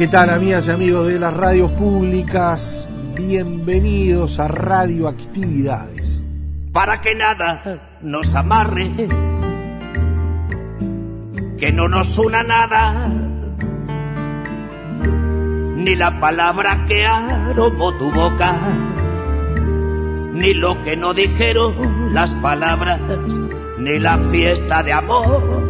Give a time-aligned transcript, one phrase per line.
[0.00, 2.88] ¿Qué tal amigas y amigos de las radios públicas?
[3.14, 6.24] Bienvenidos a Radioactividades.
[6.72, 8.90] Para que nada nos amarre,
[11.58, 13.08] que no nos una nada,
[15.76, 18.56] ni la palabra que aromó tu boca,
[20.32, 23.02] ni lo que no dijeron las palabras,
[23.78, 25.68] ni la fiesta de amor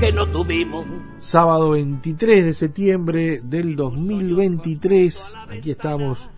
[0.00, 0.93] que no tuvimos
[1.24, 5.34] sábado 23 de septiembre del 2023.
[5.48, 6.28] Aquí estamos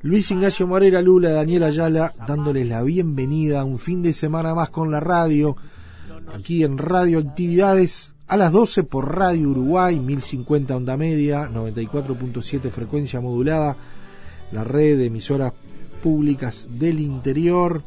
[0.00, 4.70] Luis Ignacio Morera Lula, Daniel Ayala, dándoles la bienvenida a un fin de semana más
[4.70, 5.54] con la radio,
[6.34, 13.20] aquí en Radio Actividades a las 12 por Radio Uruguay, 1050 onda media, 94.7 frecuencia
[13.20, 13.76] modulada,
[14.50, 15.52] la red de emisoras
[16.02, 17.82] públicas del interior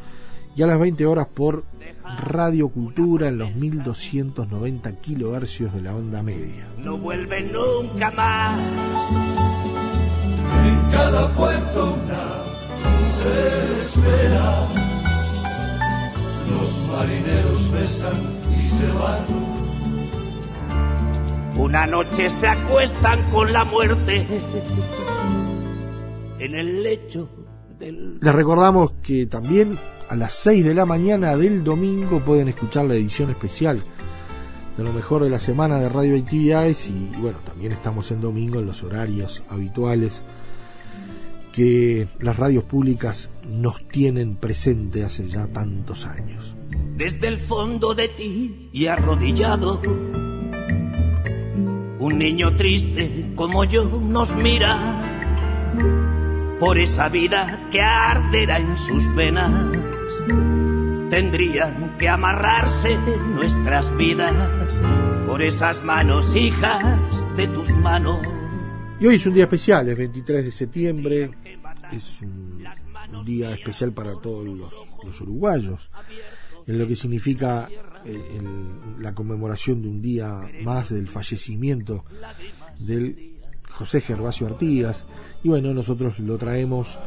[0.56, 1.64] y a las 20 horas por
[2.20, 6.68] Radio Cultura en los 1290 kilohercios de la onda media.
[6.78, 8.60] No vuelve nunca más.
[10.66, 12.44] En cada puerto una
[13.00, 14.68] mujer espera.
[16.50, 19.44] Los marineros besan y se van.
[21.58, 24.26] Una noche se acuestan con la muerte
[26.40, 27.30] en el lecho.
[27.92, 29.78] Les recordamos que también
[30.10, 33.84] a las 6 de la mañana del domingo pueden escuchar la edición especial
[34.78, 38.66] de lo mejor de la semana de radioactividades y, bueno, también estamos en domingo en
[38.66, 40.22] los horarios habituales
[41.52, 46.56] que las radios públicas nos tienen presente hace ya tantos años.
[46.98, 49.80] Desde el fondo de ti y arrodillado,
[52.00, 55.14] un niño triste como yo nos mira
[56.64, 59.52] por esa vida que arderá en sus venas
[61.10, 62.98] tendrían que amarrarse
[63.36, 64.82] nuestras vidas
[65.26, 68.18] por esas manos, hijas de tus manos.
[68.98, 71.32] Y hoy es un día especial, es 23 de septiembre,
[71.92, 72.64] es un,
[73.26, 75.92] día especial para todos los, uruguayos,
[76.66, 77.68] en lo que significa
[78.06, 78.42] eh,
[79.02, 82.06] la conmemoración de un día más del fallecimiento
[82.80, 83.33] del
[83.78, 85.04] José Gervasio Artigas,
[85.44, 86.98] y bueno, nosotros lo traemos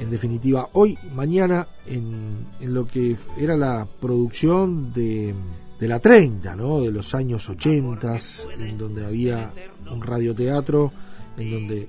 [0.00, 5.32] en definitiva, hoy, mañana, en, lo que era la producción de,
[5.78, 6.80] de, la 30, ¿no?
[6.80, 8.18] de los años 80,
[8.58, 9.52] en donde había
[9.88, 10.90] un radioteatro,
[11.36, 11.88] en donde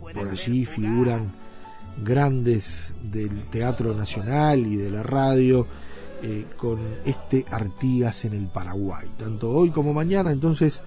[0.00, 1.32] por allí figuran
[2.02, 5.66] grandes del teatro nacional y de la radio,
[6.22, 9.08] eh, con este Artigas en el Paraguay.
[9.18, 10.80] Tanto hoy como mañana, entonces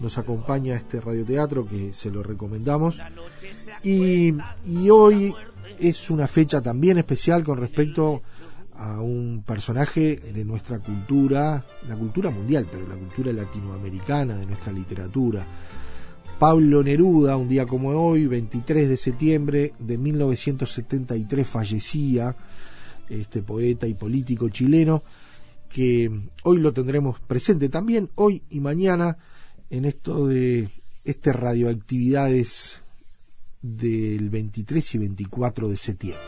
[0.00, 3.00] nos acompaña este radioteatro que se lo recomendamos.
[3.82, 4.34] Y,
[4.66, 5.34] y hoy
[5.78, 8.22] es una fecha también especial con respecto
[8.74, 14.72] a un personaje de nuestra cultura, la cultura mundial, pero la cultura latinoamericana, de nuestra
[14.72, 15.46] literatura.
[16.38, 22.34] Pablo Neruda, un día como hoy, 23 de septiembre de 1973, fallecía
[23.08, 25.04] este poeta y político chileno,
[25.68, 26.10] que
[26.42, 29.16] hoy lo tendremos presente también, hoy y mañana,
[29.72, 30.68] en esto de
[31.02, 32.82] este radioactividades
[33.62, 36.20] del 23 y 24 de septiembre.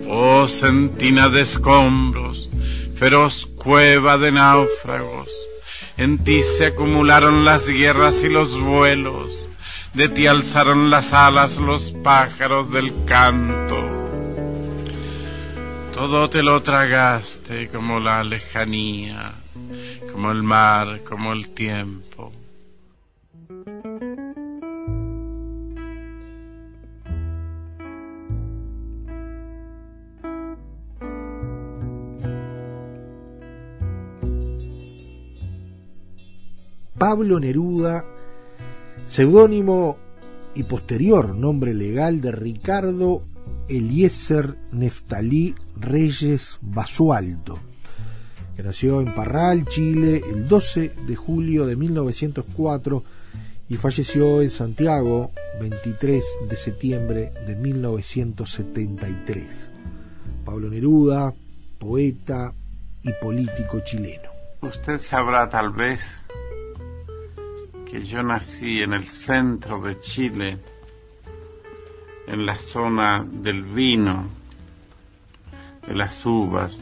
[0.10, 2.50] Oh sentina de escombros,
[2.96, 5.30] feroz cueva de náufragos.
[5.98, 9.50] En ti se acumularon las guerras y los vuelos,
[9.96, 13.76] de ti alzaron las alas los pájaros del canto.
[15.96, 19.32] Todo te lo tragaste como la lejanía,
[20.12, 22.32] como el mar, como el tiempo.
[36.98, 38.06] Pablo Neruda,
[39.08, 39.98] seudónimo
[40.56, 43.22] y posterior nombre legal de Ricardo
[43.68, 47.60] Eliezer Neftalí Reyes Basualdo,
[48.56, 53.04] que nació en Parral, Chile, el 12 de julio de 1904
[53.68, 59.70] y falleció en Santiago 23 de septiembre de 1973.
[60.46, 61.34] Pablo Neruda,
[61.78, 62.54] poeta
[63.04, 64.30] y político chileno.
[64.62, 66.00] Usted sabrá tal vez
[67.96, 70.58] que yo nací en el centro de Chile,
[72.28, 74.28] en la zona del vino,
[75.88, 76.78] de las uvas,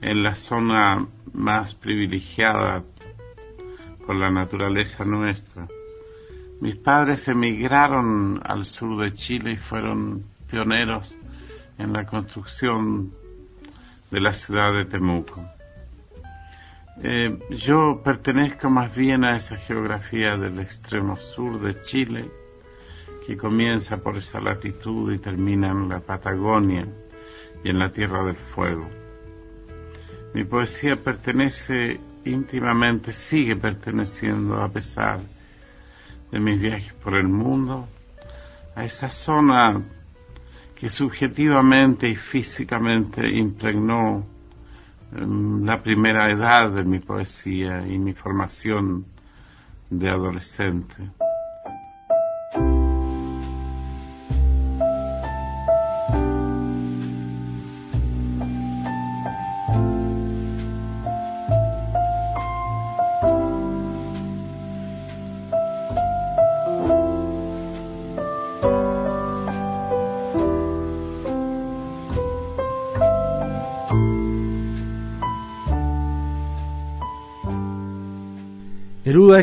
[0.00, 2.84] en la zona más privilegiada
[4.06, 5.66] por la naturaleza nuestra.
[6.60, 11.16] Mis padres emigraron al sur de Chile y fueron pioneros
[11.76, 13.12] en la construcción
[14.12, 15.44] de la ciudad de Temuco.
[17.02, 22.30] Eh, yo pertenezco más bien a esa geografía del extremo sur de Chile,
[23.26, 26.86] que comienza por esa latitud y termina en la Patagonia
[27.64, 28.88] y en la Tierra del Fuego.
[30.34, 35.20] Mi poesía pertenece íntimamente, sigue perteneciendo a pesar
[36.30, 37.88] de mis viajes por el mundo,
[38.76, 39.82] a esa zona
[40.74, 44.26] que subjetivamente y físicamente impregnó
[45.14, 49.06] la primera edad de mi poesía y mi formación
[49.90, 50.96] de adolescente.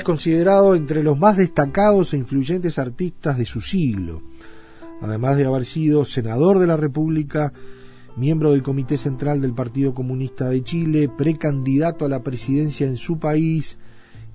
[0.04, 4.22] Considerado entre los más destacados e influyentes artistas de su siglo,
[5.02, 7.54] además de haber sido senador de la República,
[8.16, 13.20] miembro del Comité Central del Partido Comunista de Chile, precandidato a la presidencia en su
[13.20, 13.78] país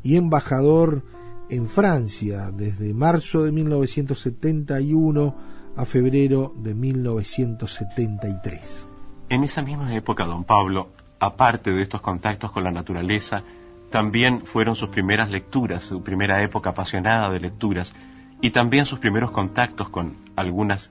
[0.02, 1.02] y embajador
[1.50, 5.36] en Francia desde marzo de 1971
[5.76, 8.88] a febrero de 1973.
[9.28, 10.88] En esa misma época, don Pablo,
[11.20, 13.42] aparte de estos contactos con la naturaleza,
[13.90, 17.94] también fueron sus primeras lecturas, su primera época apasionada de lecturas,
[18.40, 20.90] y también sus primeros contactos con algunas,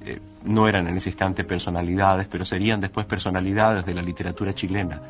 [0.00, 5.00] eh, no eran en ese instante personalidades, pero serían después personalidades de la literatura chilena.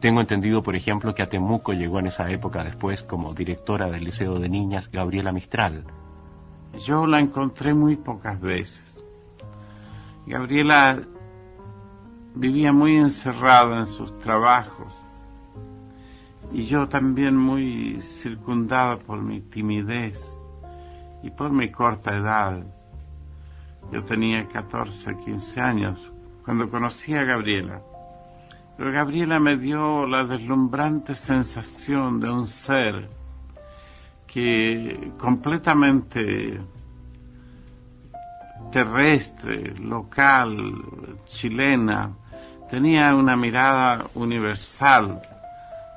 [0.00, 4.04] Tengo entendido, por ejemplo, que a Temuco llegó en esa época después como directora del
[4.04, 5.84] Liceo de Niñas Gabriela Mistral.
[6.86, 9.02] Yo la encontré muy pocas veces.
[10.26, 11.00] Gabriela
[12.34, 15.05] vivía muy encerrada en sus trabajos
[16.52, 20.38] y yo también muy circundada por mi timidez
[21.22, 22.64] y por mi corta edad.
[23.92, 26.12] Yo tenía 14, 15 años
[26.44, 27.80] cuando conocí a Gabriela.
[28.76, 33.08] Pero Gabriela me dio la deslumbrante sensación de un ser
[34.26, 36.60] que completamente
[38.70, 40.74] terrestre, local,
[41.26, 42.10] chilena,
[42.68, 45.22] tenía una mirada universal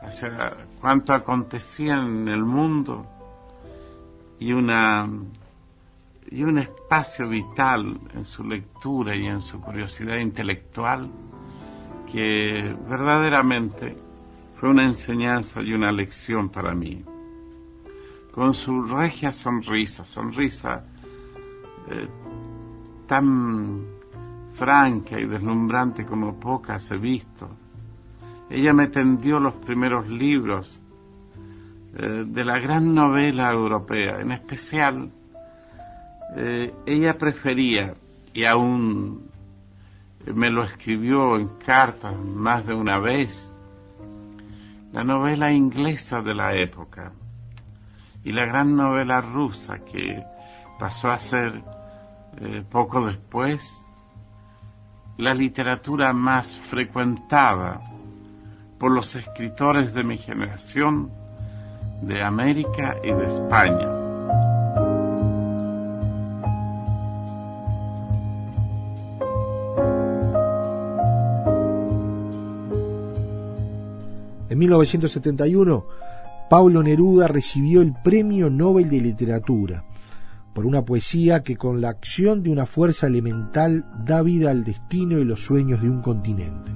[0.01, 3.05] hacia cuanto acontecía en el mundo
[4.39, 5.09] y una
[6.31, 11.09] y un espacio vital en su lectura y en su curiosidad intelectual
[12.11, 13.95] que verdaderamente
[14.55, 17.03] fue una enseñanza y una lección para mí.
[18.33, 20.83] Con su regia sonrisa, sonrisa
[21.89, 22.07] eh,
[23.07, 23.85] tan
[24.53, 27.49] franca y deslumbrante como pocas he visto,
[28.49, 30.79] ella me tendió los primeros libros
[31.95, 35.11] eh, de la gran novela europea, en especial
[36.35, 37.93] eh, ella prefería,
[38.33, 39.29] y aún
[40.33, 43.55] me lo escribió en cartas más de una vez,
[44.91, 47.11] la novela inglesa de la época
[48.23, 50.23] y la gran novela rusa que
[50.79, 51.63] pasó a ser
[52.37, 53.85] eh, poco después
[55.17, 57.81] la literatura más frecuentada
[58.79, 61.11] por los escritores de mi generación
[62.01, 63.91] de América y de España.
[74.49, 75.85] En 1971,
[76.49, 79.83] Paulo Neruda recibió el Premio Nobel de Literatura
[80.53, 85.19] por una poesía que con la acción de una fuerza elemental da vida al destino
[85.19, 86.71] y los sueños de un continente.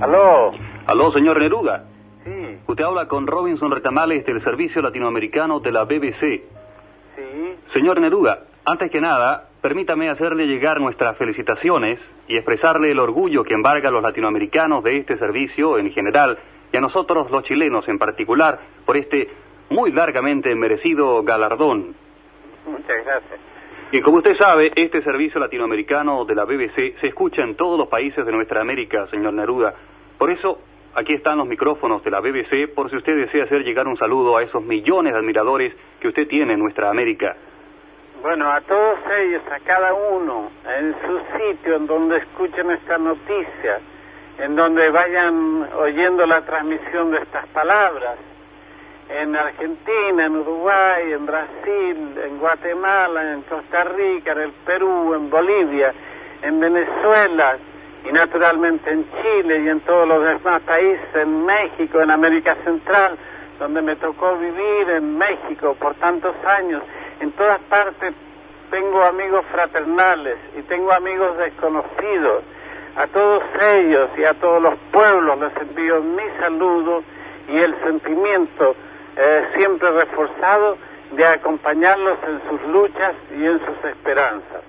[0.00, 0.52] Aló.
[0.86, 1.84] Aló, señor Neruda.
[2.24, 2.58] Sí.
[2.66, 6.20] Usted habla con Robinson Retamales del Servicio Latinoamericano de la BBC.
[7.16, 7.54] Sí.
[7.66, 13.52] Señor Neruda, antes que nada, permítame hacerle llegar nuestras felicitaciones y expresarle el orgullo que
[13.52, 16.38] embarga a los latinoamericanos de este servicio en general
[16.72, 19.28] y a nosotros los chilenos en particular por este
[19.68, 21.94] muy largamente merecido galardón.
[22.66, 23.49] Muchas gracias.
[23.92, 27.88] Y como usted sabe, este servicio latinoamericano de la BBC se escucha en todos los
[27.88, 29.74] países de nuestra América, señor Neruda.
[30.16, 30.60] Por eso,
[30.94, 34.36] aquí están los micrófonos de la BBC por si usted desea hacer llegar un saludo
[34.36, 37.34] a esos millones de admiradores que usted tiene en nuestra América.
[38.22, 43.80] Bueno, a todos ellos, a cada uno, en su sitio, en donde escuchen esta noticia,
[44.38, 48.18] en donde vayan oyendo la transmisión de estas palabras,
[49.10, 55.28] en Argentina, en Uruguay, en Brasil, en Guatemala, en Costa Rica, en el Perú, en
[55.28, 55.92] Bolivia,
[56.42, 57.56] en Venezuela
[58.08, 63.18] y naturalmente en Chile y en todos los demás países, en México, en América Central,
[63.58, 66.82] donde me tocó vivir, en México por tantos años.
[67.20, 68.14] En todas partes
[68.70, 72.44] tengo amigos fraternales y tengo amigos desconocidos.
[72.96, 77.02] A todos ellos y a todos los pueblos les envío mi saludo
[77.48, 78.76] y el sentimiento
[79.22, 80.78] eh, siempre reforzado
[81.12, 84.62] de acompañarlos en sus luchas y en sus esperanzas.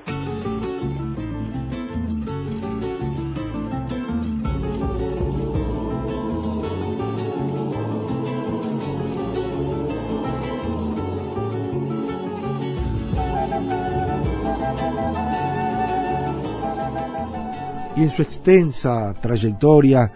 [17.96, 20.12] Y en su extensa trayectoria,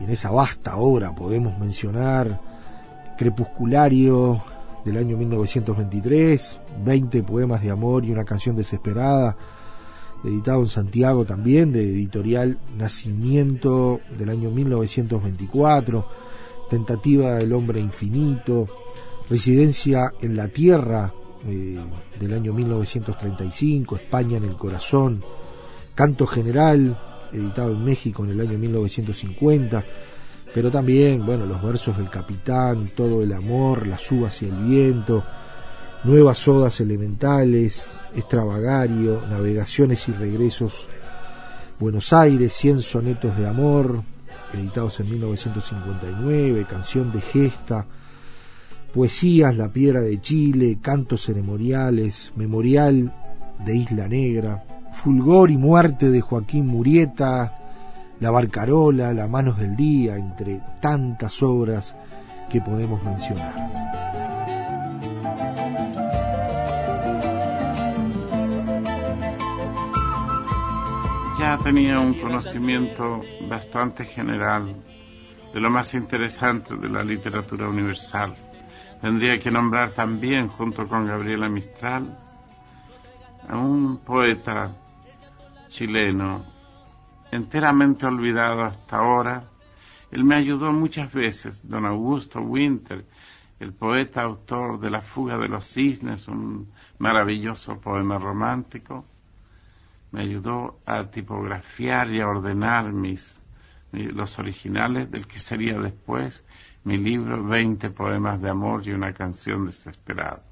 [0.00, 2.49] y en esa vasta obra podemos mencionar
[3.20, 4.42] Crepusculario
[4.82, 9.36] del año 1923, 20 poemas de amor y una canción desesperada,
[10.24, 16.08] editado en Santiago también, de editorial Nacimiento del año 1924,
[16.70, 18.66] Tentativa del Hombre Infinito,
[19.28, 21.12] Residencia en la Tierra
[21.46, 21.78] eh,
[22.18, 25.22] del año 1935, España en el Corazón,
[25.94, 26.98] Canto General,
[27.34, 29.84] editado en México en el año 1950,
[30.52, 35.24] pero también, bueno, los versos del capitán, todo el amor, las uvas y el viento,
[36.04, 40.88] nuevas odas elementales, extravagario, navegaciones y regresos,
[41.78, 44.02] Buenos Aires, 100 sonetos de amor,
[44.52, 47.86] editados en 1959, canción de gesta,
[48.92, 53.14] poesías, La Piedra de Chile, cantos ceremoniales, memorial
[53.64, 57.59] de Isla Negra, fulgor y muerte de Joaquín Murieta,
[58.20, 61.96] la Barcarola, La Manos del Día, entre tantas obras
[62.50, 63.54] que podemos mencionar.
[71.38, 74.76] Ya tenía un conocimiento bastante general
[75.54, 78.34] de lo más interesante de la literatura universal.
[79.00, 82.18] Tendría que nombrar también, junto con Gabriela Mistral,
[83.48, 84.72] a un poeta
[85.68, 86.59] chileno
[87.30, 89.44] enteramente olvidado hasta ahora.
[90.10, 93.04] Él me ayudó muchas veces, don Augusto Winter,
[93.60, 99.04] el poeta autor de La fuga de los cisnes, un maravilloso poema romántico,
[100.12, 103.40] me ayudó a tipografiar y a ordenar mis,
[103.92, 106.44] los originales del que sería después
[106.84, 110.42] mi libro 20 poemas de amor y una canción desesperada.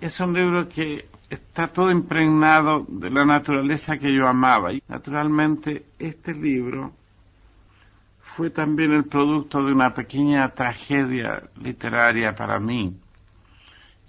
[0.00, 4.72] Es un libro que está todo impregnado de la naturaleza que yo amaba.
[4.72, 6.92] Y naturalmente este libro
[8.20, 12.96] fue también el producto de una pequeña tragedia literaria para mí.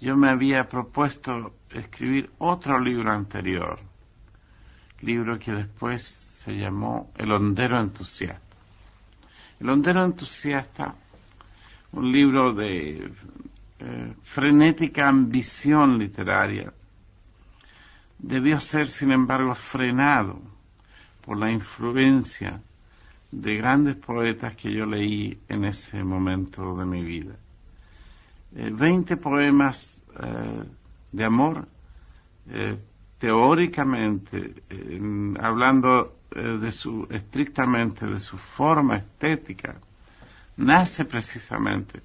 [0.00, 3.78] Yo me había propuesto escribir otro libro anterior,
[5.02, 8.56] libro que después se llamó El hondero entusiasta.
[9.58, 10.94] El hondero entusiasta,
[11.92, 13.12] un libro de
[13.78, 16.72] eh, frenética ambición literaria,
[18.22, 20.40] debió ser, sin embargo, frenado
[21.24, 22.60] por la influencia
[23.30, 27.34] de grandes poetas que yo leí en ese momento de mi vida.
[28.56, 30.64] Eh, veinte poemas eh,
[31.12, 31.66] de amor,
[32.48, 32.76] eh,
[33.18, 34.62] teóricamente,
[35.40, 39.76] hablando de su, estrictamente de su forma estética,
[40.56, 42.00] nace precisamente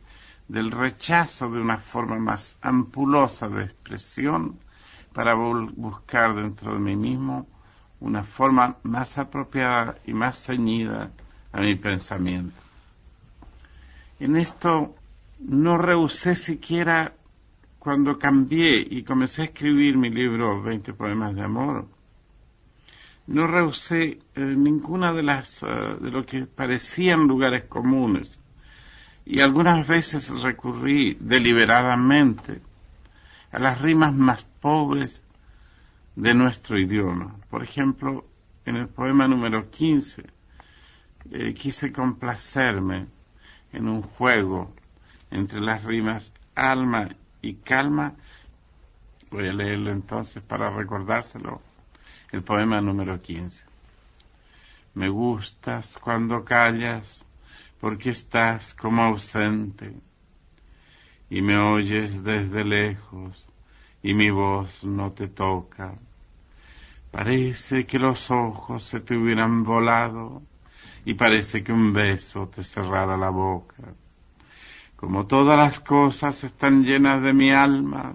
[0.48, 4.60] del rechazo de una forma más ampulosa de expresión
[5.16, 7.48] para buscar dentro de mí mismo
[8.02, 11.12] una forma más apropiada y más ceñida
[11.54, 12.54] a mi pensamiento.
[14.20, 14.94] En esto
[15.40, 17.14] no rehusé siquiera
[17.80, 21.88] cuando cambié y comencé a escribir mi libro 20 poemas de amor.
[23.28, 25.68] No rehusé eh, ninguna de las eh,
[26.02, 28.42] de lo que parecían lugares comunes
[29.26, 32.60] y algunas veces recurrí deliberadamente
[33.56, 35.24] a las rimas más pobres
[36.14, 37.38] de nuestro idioma.
[37.50, 38.26] Por ejemplo,
[38.66, 40.26] en el poema número 15
[41.32, 43.08] eh, quise complacerme
[43.72, 44.74] en un juego
[45.32, 47.08] entre las rimas alma
[47.42, 48.16] y calma.
[49.32, 51.62] Voy a leerlo entonces para recordárselo.
[52.34, 53.64] El poema número 15.
[54.96, 57.26] Me gustas cuando callas
[57.80, 59.96] porque estás como ausente
[61.36, 63.52] y me oyes desde lejos
[64.02, 65.94] y mi voz no te toca.
[67.12, 70.42] Parece que los ojos se te hubieran volado
[71.04, 73.84] y parece que un beso te cerrara la boca.
[74.96, 78.14] Como todas las cosas están llenas de mi alma,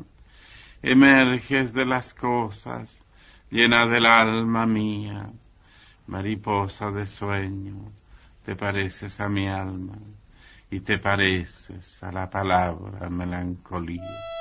[0.81, 3.03] emerges de las cosas,
[3.51, 5.29] llena del alma mía,
[6.07, 7.93] mariposa de sueño,
[8.47, 9.99] te pareces a mi alma
[10.71, 14.40] y te pareces a la palabra melancolía.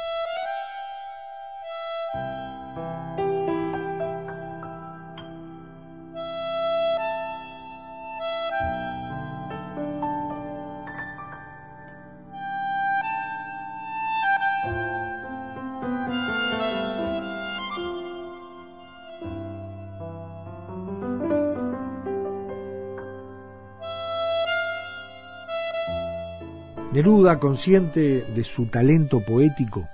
[27.00, 29.88] Neruda, consciente de su talento poético,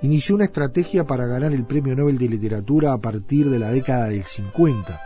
[0.00, 4.08] inició una estrategia para ganar el Premio Nobel de Literatura a partir de la década
[4.08, 4.98] del 50,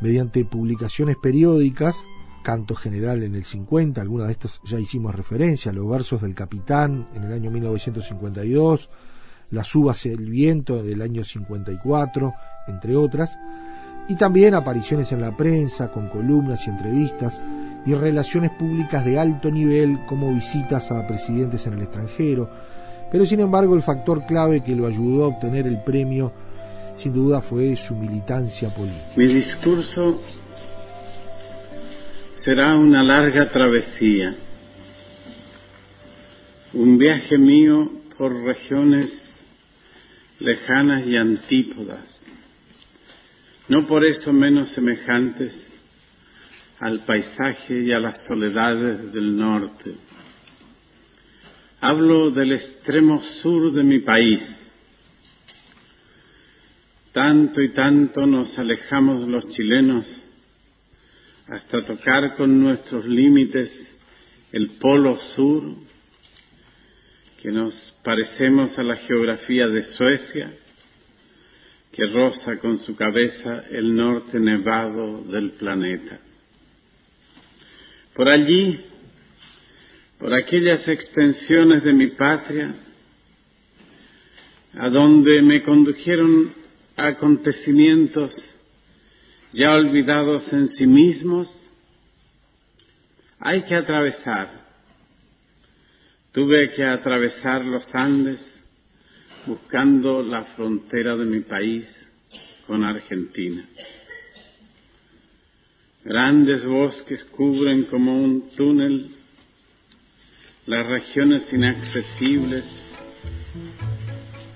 [0.00, 1.94] mediante publicaciones periódicas,
[2.42, 7.06] Canto General en el 50, algunas de estos ya hicimos referencia, Los versos del Capitán
[7.14, 8.90] en el año 1952,
[9.52, 12.34] Las uvas el viento del año 54,
[12.66, 13.38] entre otras,
[14.08, 17.40] y también apariciones en la prensa con columnas y entrevistas
[17.86, 22.48] y relaciones públicas de alto nivel como visitas a presidentes en el extranjero,
[23.10, 26.32] pero sin embargo el factor clave que lo ayudó a obtener el premio
[26.96, 29.12] sin duda fue su militancia política.
[29.16, 30.20] Mi discurso
[32.44, 34.34] será una larga travesía,
[36.74, 39.10] un viaje mío por regiones
[40.38, 42.00] lejanas y antípodas,
[43.72, 45.50] no por eso menos semejantes
[46.78, 49.94] al paisaje y a las soledades del norte.
[51.80, 54.42] Hablo del extremo sur de mi país.
[57.12, 60.04] Tanto y tanto nos alejamos los chilenos
[61.48, 63.70] hasta tocar con nuestros límites
[64.52, 65.62] el polo sur,
[67.40, 67.72] que nos
[68.04, 70.52] parecemos a la geografía de Suecia,
[71.92, 76.18] que roza con su cabeza el norte nevado del planeta.
[78.14, 78.80] Por allí,
[80.18, 82.74] por aquellas extensiones de mi patria,
[84.74, 86.54] a donde me condujeron
[86.96, 88.34] acontecimientos
[89.52, 91.48] ya olvidados en sí mismos,
[93.38, 94.62] hay que atravesar
[96.32, 98.40] tuve que atravesar los Andes
[99.46, 101.84] buscando la frontera de mi país
[102.66, 103.68] con Argentina.
[106.04, 109.16] Grandes bosques cubren como un túnel
[110.66, 112.64] las regiones inaccesibles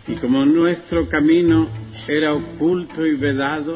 [0.08, 1.68] y como nuestro camino
[2.06, 3.74] era oculto y vedado,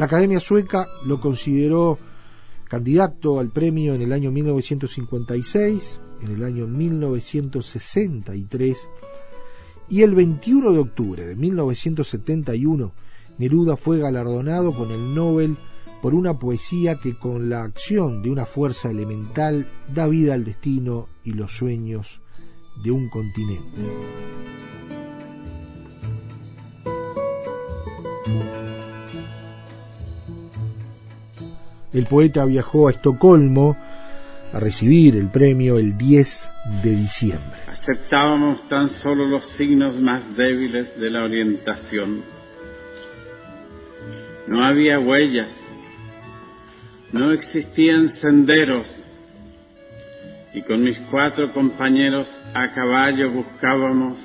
[0.00, 1.98] La Academia Sueca lo consideró
[2.70, 8.88] candidato al premio en el año 1956, en el año 1963
[9.88, 12.92] y el 21 de octubre de 1971
[13.38, 15.56] Neruda fue galardonado con el Nobel
[16.00, 21.08] por una poesía que con la acción de una fuerza elemental da vida al destino
[21.24, 22.20] y los sueños
[22.84, 23.80] de un continente.
[31.92, 33.76] El poeta viajó a Estocolmo
[34.52, 36.50] a recibir el premio el 10
[36.82, 37.60] de diciembre.
[37.66, 42.22] Aceptábamos tan solo los signos más débiles de la orientación.
[44.46, 45.48] No había huellas,
[47.12, 48.86] no existían senderos
[50.52, 54.18] y con mis cuatro compañeros a caballo buscábamos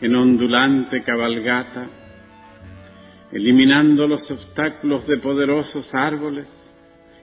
[0.00, 1.88] en ondulante cabalgata,
[3.32, 6.48] eliminando los obstáculos de poderosos árboles,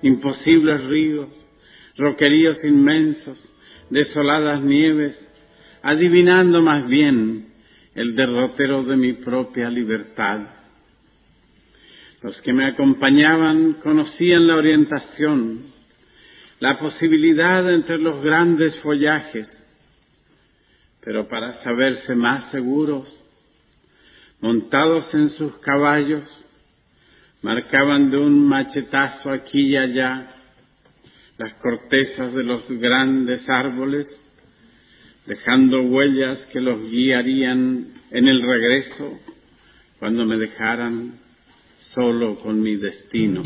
[0.05, 1.29] imposibles ríos,
[1.97, 3.37] roqueríos inmensos,
[3.89, 5.17] desoladas nieves,
[5.81, 7.47] adivinando más bien
[7.95, 10.41] el derrotero de mi propia libertad.
[12.21, 15.73] Los que me acompañaban conocían la orientación,
[16.59, 19.49] la posibilidad entre los grandes follajes,
[21.03, 23.07] pero para saberse más seguros,
[24.39, 26.44] montados en sus caballos,
[27.45, 30.31] marcaban de un machetazo aquí y allá
[31.37, 34.07] las cortezas de los grandes árboles,
[35.27, 39.19] dejando huellas que los guiarían en el regreso
[39.99, 41.19] cuando me dejaran
[41.93, 43.43] solo con mi destino.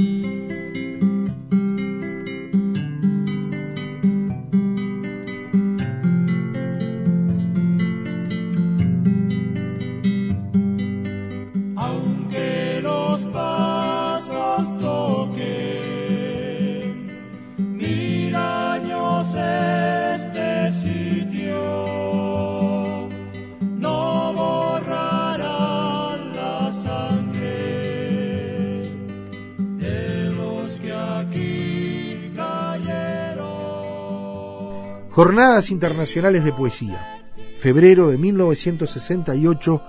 [35.20, 37.20] Jornadas Internacionales de Poesía,
[37.58, 39.82] febrero de 1968,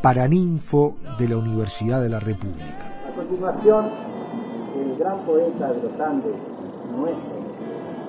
[0.00, 2.86] Paraninfo de la Universidad de la República.
[3.08, 3.90] A continuación,
[4.80, 6.36] el gran poeta de los Andes,
[6.96, 7.32] nuestro,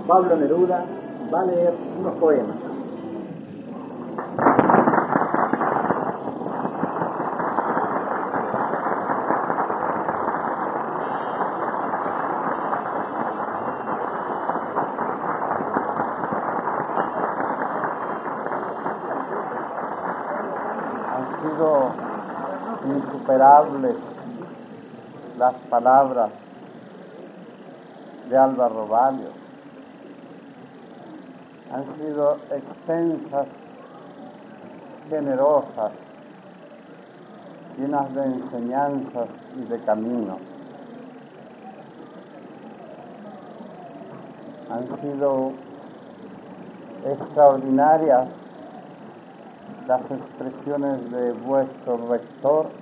[0.07, 0.85] Pablo Neruda,
[1.33, 2.57] va a leer unos poemas.
[21.19, 21.91] Han sido
[25.37, 26.29] las palabras
[28.29, 29.29] de Álvaro Valio.
[31.73, 33.47] Han sido extensas,
[35.09, 35.91] generosas,
[37.77, 40.39] llenas de enseñanzas y de caminos.
[44.69, 45.53] Han sido
[47.05, 48.27] extraordinarias
[49.87, 52.78] las expresiones de vuestro rector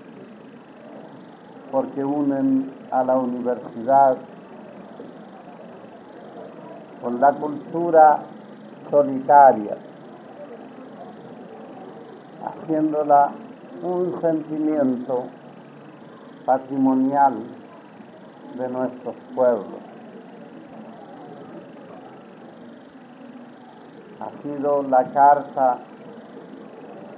[1.72, 4.18] porque unen a la universidad
[7.02, 8.20] con la cultura
[8.90, 9.78] solitaria,
[12.44, 13.32] haciéndola
[13.82, 15.26] un sentimiento
[16.46, 17.34] patrimonial
[18.58, 19.82] de nuestros pueblos.
[24.20, 25.80] Ha sido la carta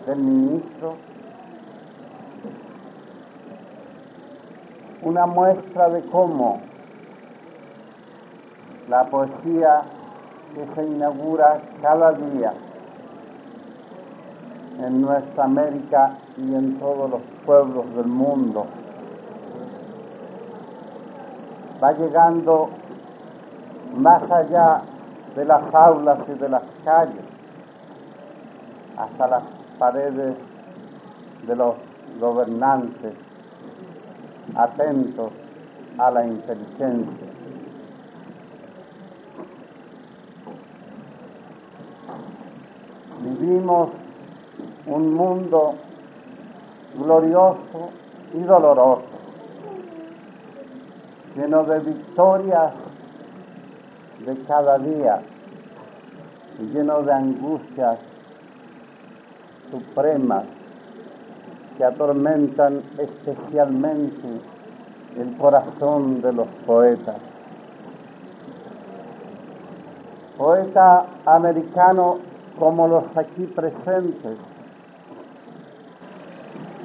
[0.06, 1.09] del ministro
[5.04, 6.62] una muestra de cómo
[8.90, 9.84] la poesía
[10.56, 12.54] que se inaugura cada día
[14.80, 18.66] en nuestra América y en todos los pueblos del mundo
[21.82, 22.70] va llegando
[23.98, 24.82] más allá
[25.36, 27.26] de las aulas y de las calles
[28.98, 29.44] hasta las
[29.78, 30.36] paredes
[31.48, 31.76] de los
[32.20, 33.29] gobernantes
[34.56, 35.32] atentos
[35.98, 37.28] a la inteligencia.
[43.22, 43.90] Vivimos
[44.86, 45.76] un mundo
[46.98, 47.92] glorioso
[48.34, 49.04] y doloroso,
[51.36, 52.74] lleno de victorias
[54.26, 55.22] de cada día,
[56.60, 57.98] y lleno de angustias
[59.72, 60.44] supremas
[61.80, 64.28] que atormentan especialmente
[65.18, 67.16] el corazón de los poetas.
[70.38, 72.18] Poeta americano
[72.60, 74.38] como los aquí presentes,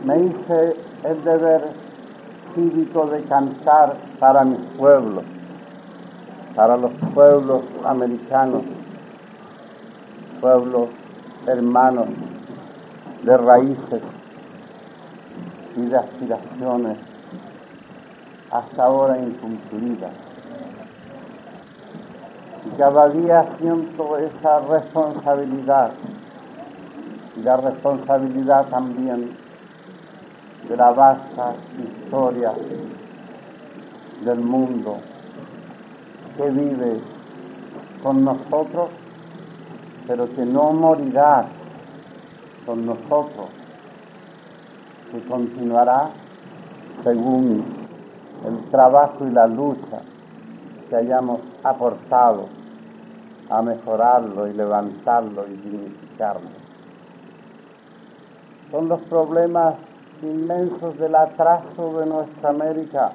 [0.05, 1.63] me hice el deber
[2.55, 5.25] cívico de cantar para mis pueblos,
[6.55, 8.63] para los pueblos americanos,
[10.41, 10.91] pueblos
[11.49, 12.07] hermanos
[13.25, 14.03] de raíces
[15.77, 16.99] y de aspiraciones
[18.51, 20.13] hasta ahora incumplidas.
[22.67, 25.91] Y cada día siento esa responsabilidad
[27.37, 29.37] y la responsabilidad también
[30.69, 32.53] de la vasta historia
[34.25, 34.99] del mundo
[36.37, 37.01] que vive
[38.03, 38.91] con nosotros,
[40.07, 41.47] pero que no morirá
[42.67, 43.49] con nosotros,
[45.15, 46.11] que continuará
[47.05, 47.65] según
[48.45, 50.03] el trabajo y la lucha
[50.91, 52.49] que hayamos aportado
[53.49, 56.51] a mejorarlo y levantarlo y dignificarlo.
[58.73, 59.77] Son los problemas
[60.21, 63.13] inmensos del atraso de nuestra América,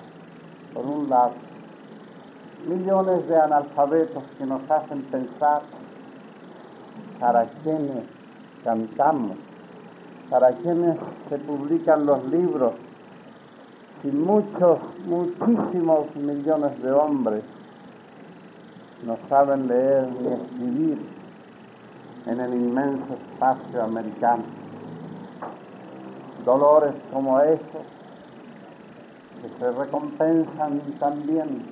[0.74, 1.34] por un lado,
[2.66, 5.64] millones de analfabetos que nos hacen pensar
[7.20, 8.06] para quienes
[8.64, 9.49] cantamos,
[10.30, 10.98] para quienes
[11.30, 12.74] se publican los libros,
[14.04, 17.44] y muchos, muchísimos millones de hombres
[19.06, 20.98] no saben leer ni escribir
[22.28, 24.44] en el inmenso espacio americano.
[26.46, 27.60] Dolores como esos
[29.42, 31.64] que se recompensan también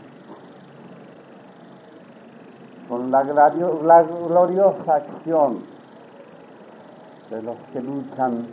[2.89, 5.76] con la, la gloriosa acción
[7.29, 8.47] de los que luchan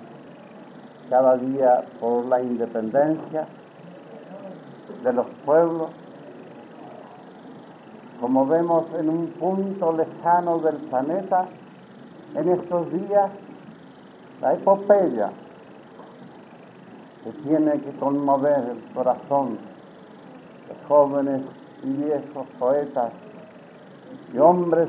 [1.11, 3.47] cada día por la independencia
[5.03, 5.91] de los pueblos,
[8.21, 11.47] como vemos en un punto lejano del planeta,
[12.35, 13.31] en estos días,
[14.41, 15.31] la epopeya
[17.23, 19.59] que tiene que conmover el corazón
[20.69, 21.43] de jóvenes
[21.83, 23.13] y viejos poetas
[24.33, 24.89] y hombres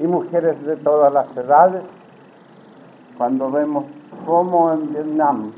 [0.00, 1.82] y mujeres de todas las edades,
[3.16, 3.84] cuando vemos
[4.26, 5.52] cómo en Vietnam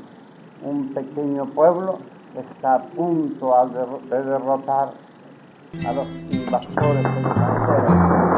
[0.63, 1.99] un pequeño pueblo
[2.37, 3.53] está a punto
[4.09, 4.93] de derrotar
[5.87, 8.28] a los invasores extranjeros.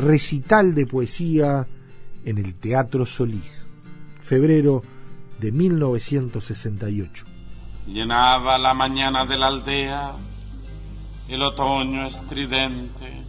[0.00, 1.66] Recital de poesía
[2.24, 3.66] en el Teatro Solís,
[4.20, 4.82] febrero
[5.38, 7.24] de 1968.
[7.86, 10.12] Llenaba la mañana de la aldea
[11.28, 13.24] el otoño estridente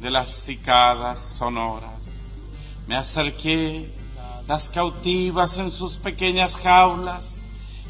[0.00, 2.22] de las cicadas sonoras.
[2.86, 3.92] Me acerqué,
[4.48, 7.36] las cautivas en sus pequeñas jaulas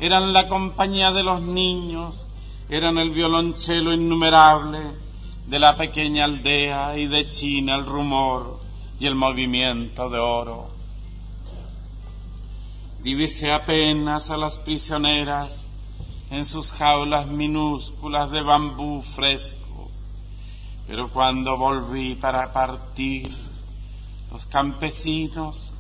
[0.01, 2.27] eran la compañía de los niños,
[2.69, 5.06] eran el violonchelo innumerable
[5.47, 8.61] de la pequeña aldea y de China el rumor
[8.99, 10.71] y el movimiento de oro.
[13.03, 15.69] Divisé apenas a las prisioneras
[16.31, 19.89] en sus jaulas minúsculas de bambú fresco,
[20.89, 23.33] pero cuando volví para partir,
[24.33, 25.71] los campesinos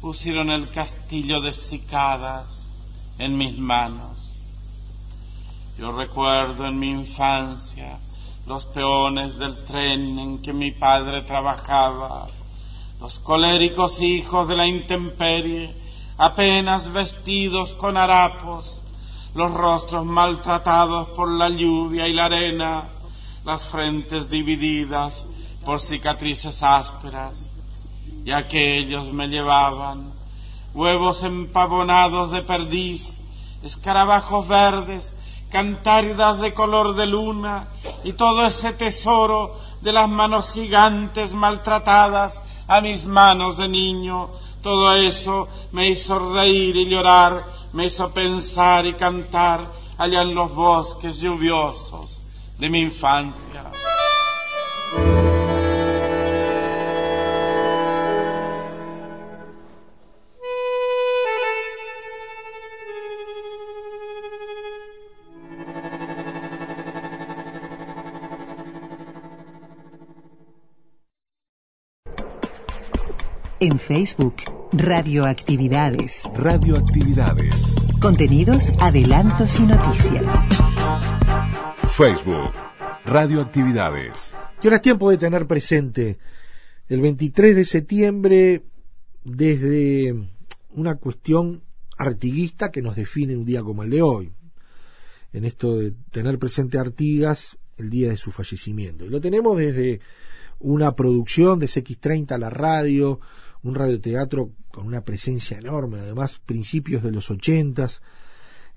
[0.00, 2.70] pusieron el castillo de cicadas
[3.18, 4.32] en mis manos.
[5.78, 7.98] Yo recuerdo en mi infancia
[8.46, 12.28] los peones del tren en que mi padre trabajaba,
[13.00, 15.74] los coléricos hijos de la intemperie,
[16.18, 18.82] apenas vestidos con harapos,
[19.34, 22.88] los rostros maltratados por la lluvia y la arena,
[23.44, 25.24] las frentes divididas
[25.64, 27.52] por cicatrices ásperas,
[28.24, 30.12] y aquellos me llevaban
[30.74, 33.20] huevos empavonados de perdiz,
[33.62, 35.14] escarabajos verdes
[35.52, 37.68] cantáridas de color de luna
[38.04, 44.30] y todo ese tesoro de las manos gigantes maltratadas a mis manos de niño,
[44.62, 49.66] todo eso me hizo reír y llorar, me hizo pensar y cantar
[49.98, 52.22] allá en los bosques lluviosos
[52.58, 53.70] de mi infancia.
[73.62, 74.34] En Facebook,
[74.72, 76.24] Radioactividades.
[76.34, 77.54] Radioactividades.
[78.00, 80.34] Contenidos, adelantos y noticias.
[81.96, 82.50] Facebook.
[83.06, 84.34] Radioactividades.
[84.60, 86.18] Y ahora es tiempo de tener presente
[86.88, 88.64] el 23 de septiembre
[89.22, 90.12] desde
[90.72, 91.62] una cuestión
[91.96, 94.32] artiguista que nos define un día como el de hoy.
[95.32, 99.04] En esto de tener presente a Artigas el día de su fallecimiento.
[99.04, 100.00] Y lo tenemos desde
[100.58, 103.20] una producción de CX30 a la radio,
[103.62, 108.02] un radioteatro con una presencia enorme, además principios de los ochentas,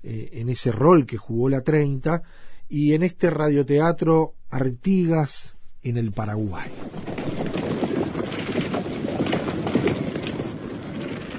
[0.02, 2.22] eh, en ese rol que jugó la 30,
[2.68, 6.70] y en este radioteatro Artigas en el Paraguay.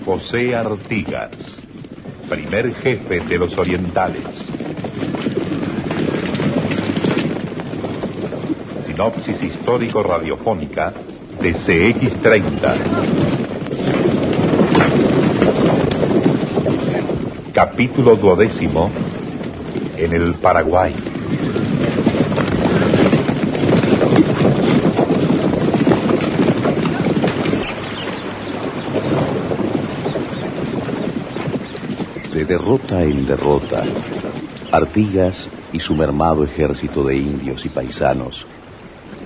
[0.05, 1.31] José Artigas,
[2.29, 4.45] primer jefe de los orientales.
[8.85, 10.93] Sinopsis histórico-radiofónica
[11.41, 12.75] de CX30.
[17.53, 18.91] Capítulo duodécimo
[19.97, 20.95] en el Paraguay.
[32.33, 33.83] De derrota en derrota,
[34.71, 38.45] Artigas y su mermado ejército de indios y paisanos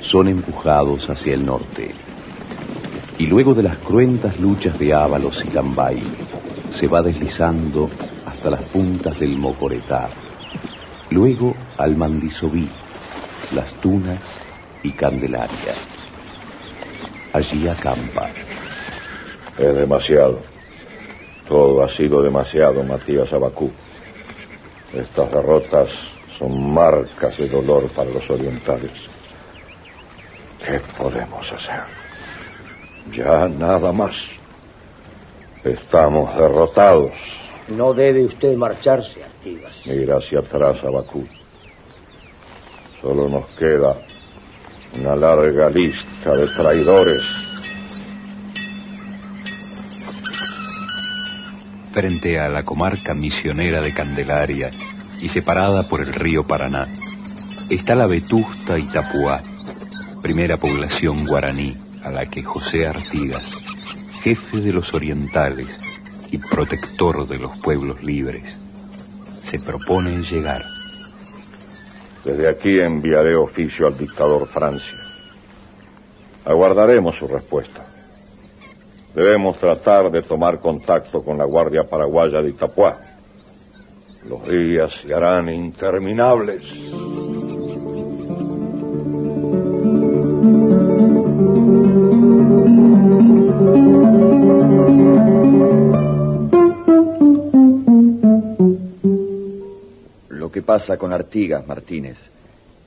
[0.02, 1.92] son empujados hacia el norte.
[3.18, 6.02] Y luego de las cruentas luchas de Ábalos y Cambay,
[6.72, 7.90] se va deslizando
[8.26, 10.10] hasta las puntas del Mocoretá,
[11.10, 12.68] luego al Mandisobí,
[13.54, 14.22] Las Tunas
[14.82, 15.74] y Candelaria.
[17.34, 18.30] Allí acampa.
[19.58, 20.40] Es demasiado.
[21.48, 23.70] Todo ha sido demasiado, Matías Abacú.
[24.94, 25.90] Estas derrotas
[26.38, 29.11] son marcas de dolor para los orientales.
[30.66, 31.84] ¿Qué podemos hacer?
[33.12, 34.16] Ya nada más.
[35.64, 37.12] Estamos derrotados.
[37.68, 39.76] No debe usted marcharse, Artigas.
[39.86, 41.26] Mira hacia atrás, Abacú.
[43.02, 43.96] Solo nos queda
[45.00, 47.26] una larga lista de traidores.
[51.92, 54.70] Frente a la comarca misionera de Candelaria
[55.20, 56.88] y separada por el río Paraná,
[57.70, 59.44] está la vetusta Itapuá,
[60.22, 63.64] primera población guaraní a la que José Artigas,
[64.22, 65.68] jefe de los orientales
[66.32, 68.60] y protector de los pueblos libres,
[69.24, 70.64] se propone llegar.
[72.24, 74.98] Desde aquí enviaré oficio al dictador Francia.
[76.46, 77.84] Aguardaremos su respuesta.
[79.16, 83.00] Debemos tratar de tomar contacto con la Guardia Paraguaya de Itapuá.
[84.30, 86.62] Los días se harán interminables.
[100.62, 102.18] Pasa con Artigas, Martínez,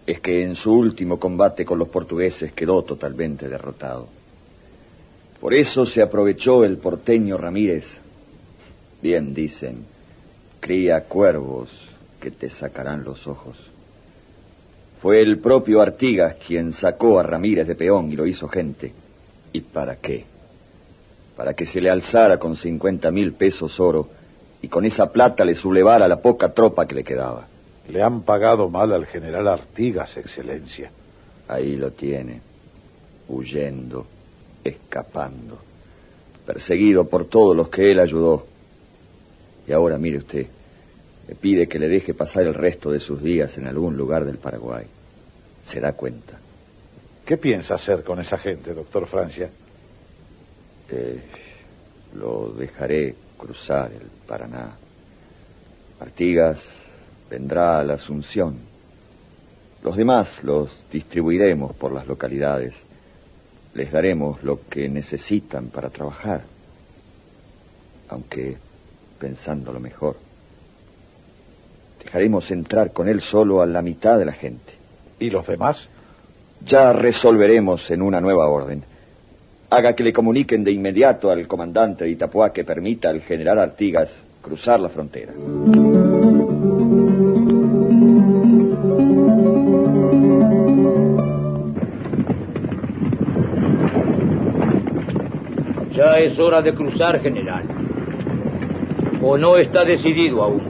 [0.07, 4.09] es que en su último combate con los portugueses quedó totalmente derrotado.
[5.41, 8.01] Por eso se aprovechó el porteño Ramírez.
[9.03, 9.85] Bien dicen,
[10.61, 11.71] cría cuervos
[12.21, 13.57] que te sacarán los ojos.
[15.03, 18.93] Fue el propio Artigas quien sacó a Ramírez de peón y lo hizo gente.
[19.53, 20.25] ¿Y para qué?
[21.37, 24.09] Para que se le alzara con cincuenta mil pesos oro
[24.63, 27.47] y con esa plata le sublevara la poca tropa que le quedaba.
[27.89, 30.91] Le han pagado mal al general Artigas, Excelencia.
[31.49, 32.41] Ahí lo tiene,
[33.29, 34.07] huyendo,
[34.63, 35.59] escapando,
[36.47, 38.47] perseguido por todos los que él ayudó.
[39.67, 40.47] Y ahora mire usted,
[41.29, 44.39] le pide que le deje pasar el resto de sus días en algún lugar del
[44.39, 44.87] Paraguay.
[45.65, 46.39] Se da cuenta.
[47.25, 49.49] ¿Qué piensa hacer con esa gente, doctor Francia?
[50.91, 51.21] Eh,
[52.15, 54.77] lo dejaré cruzar el Paraná.
[56.01, 56.84] Artigas
[57.31, 58.59] vendrá a la Asunción.
[59.83, 62.75] Los demás los distribuiremos por las localidades.
[63.75, 66.43] Les daremos lo que necesitan para trabajar.
[68.09, 68.57] Aunque,
[69.19, 70.17] pensándolo mejor,
[72.03, 74.73] dejaremos entrar con él solo a la mitad de la gente.
[75.19, 75.89] ¿Y los demás?
[76.65, 78.85] Ya resolveremos en una nueva orden.
[79.71, 84.15] Haga que le comuniquen de inmediato al comandante de Itapuá que permita al general Artigas
[84.41, 85.33] cruzar la frontera.
[96.19, 97.65] Es hora de cruzar, general.
[99.21, 100.63] ¿O no está decidido aún?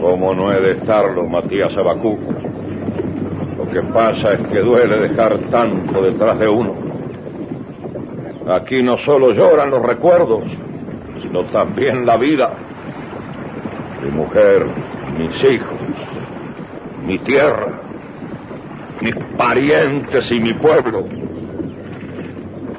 [0.00, 2.18] ¿Cómo no he de estarlo, Matías Abacú?
[3.58, 6.74] Lo que pasa es que duele dejar tanto detrás de uno.
[8.48, 10.44] Aquí no solo lloran los recuerdos,
[11.20, 12.52] sino también la vida.
[14.02, 14.66] Mi mujer,
[15.18, 15.78] mis hijos,
[17.04, 17.72] mi tierra,
[19.00, 21.04] mis parientes y mi pueblo.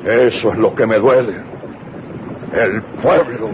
[0.06, 1.51] Eso es lo que me duele.
[2.54, 3.50] El pueblo.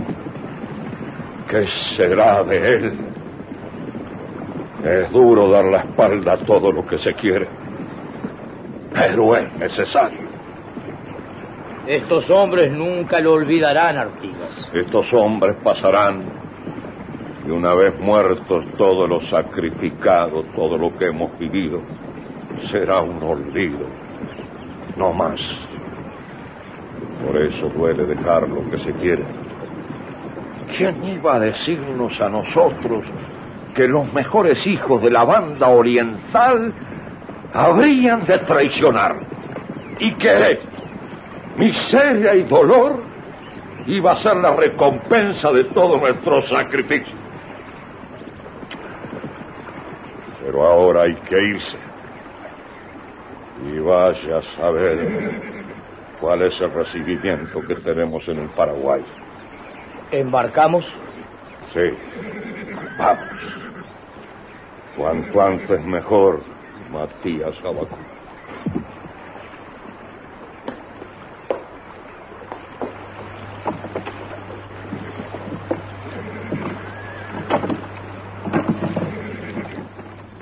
[1.48, 2.98] ¿Qué será de él?
[4.84, 7.48] Es duro dar la espalda a todo lo que se quiere,
[8.94, 10.28] pero es necesario.
[11.88, 14.70] Estos hombres nunca lo olvidarán, Artigas.
[14.74, 16.24] Estos hombres pasarán
[17.48, 21.80] y una vez muertos todo lo sacrificado, todo lo que hemos vivido,
[22.70, 23.86] será un olvido,
[24.98, 25.58] no más.
[27.26, 29.24] Por eso duele dejar lo que se quiere.
[30.76, 33.06] ¿Quién iba a decirnos a nosotros
[33.74, 36.74] que los mejores hijos de la banda oriental
[37.54, 39.16] habrían de traicionar?
[40.00, 40.60] Y que
[41.58, 43.02] miseria y dolor
[43.88, 47.16] iba a ser la recompensa de todo nuestro sacrificio.
[50.46, 51.78] Pero ahora hay que irse.
[53.74, 55.57] Y vaya a saber
[56.20, 59.04] cuál es el recibimiento que tenemos en el Paraguay.
[60.12, 60.86] ¿Embarcamos?
[61.74, 61.92] Sí,
[62.98, 63.28] vamos.
[64.96, 66.42] Cuanto antes mejor,
[66.92, 67.98] Matías Abacú.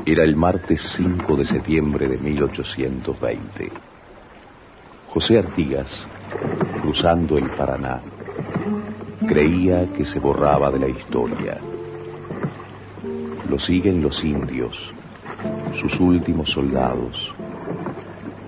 [0.07, 3.95] Era el martes 5 de septiembre de 1820.
[5.16, 6.05] José Artigas,
[6.82, 8.01] cruzando el Paraná,
[9.26, 11.57] creía que se borraba de la historia.
[13.49, 14.78] Lo siguen los indios,
[15.80, 17.34] sus últimos soldados,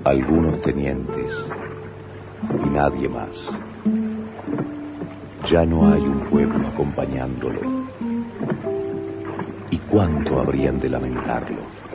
[0.04, 1.34] algunos tenientes
[2.66, 3.50] y nadie más.
[5.50, 7.62] Ya no hay un pueblo acompañándolo.
[9.72, 11.87] ¿Y cuánto habrían de lamentarlo?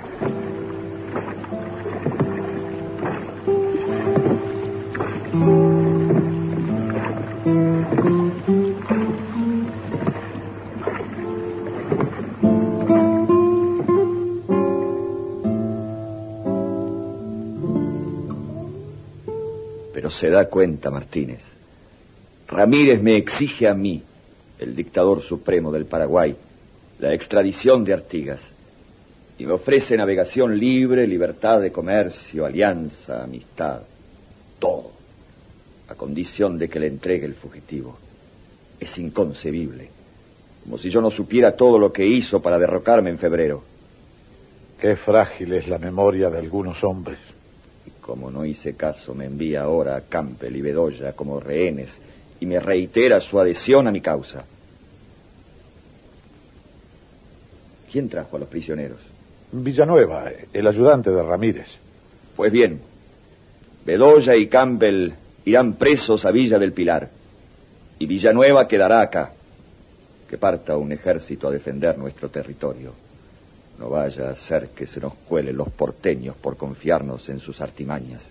[20.23, 21.41] Se da cuenta, Martínez.
[22.47, 24.01] Ramírez me exige a mí,
[24.61, 26.37] el dictador supremo del Paraguay,
[27.01, 28.41] la extradición de Artigas.
[29.37, 33.81] Y me ofrece navegación libre, libertad de comercio, alianza, amistad,
[34.61, 34.93] todo,
[35.89, 37.99] a condición de que le entregue el fugitivo.
[38.79, 39.89] Es inconcebible,
[40.63, 43.65] como si yo no supiera todo lo que hizo para derrocarme en febrero.
[44.81, 47.19] Qué frágil es la memoria de algunos hombres.
[48.03, 52.01] Como no hice caso, me envía ahora a Campbell y Bedoya como rehenes
[52.41, 54.45] y me reitera su adhesión a mi causa.
[57.91, 58.99] ¿Quién trajo a los prisioneros?
[59.53, 61.69] Villanueva, el ayudante de Ramírez.
[62.35, 62.81] Pues bien,
[63.87, 65.13] Bedoya y Campbell
[65.45, 67.09] irán presos a Villa del Pilar
[68.01, 69.33] y Villanueva quedará acá.
[70.29, 72.95] Que parta un ejército a defender nuestro territorio.
[73.79, 78.31] No vaya a ser que se nos cuelen los porteños por confiarnos en sus artimañas.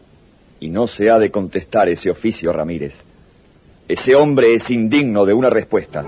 [0.59, 2.93] Y no se ha de contestar ese oficio, Ramírez.
[3.87, 6.05] Ese hombre es indigno de una respuesta.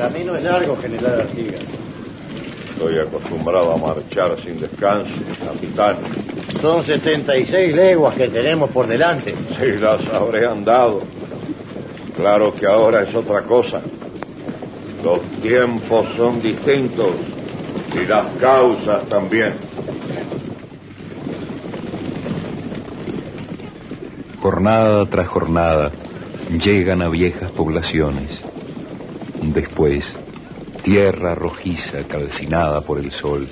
[0.00, 1.60] Camino es largo, general Artigas.
[2.70, 5.96] Estoy acostumbrado a marchar sin descanso, capitán.
[6.62, 9.34] Son 76 leguas que tenemos por delante.
[9.60, 11.02] Sí, las habré andado.
[12.16, 13.82] Claro que ahora es otra cosa.
[15.04, 17.10] Los tiempos son distintos
[17.94, 19.52] y las causas también.
[24.40, 25.92] Jornada tras jornada
[26.58, 28.49] llegan a viejas poblaciones.
[29.52, 30.12] Después,
[30.84, 33.48] tierra rojiza calcinada por el sol.